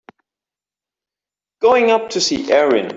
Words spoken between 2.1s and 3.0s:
to see Erin.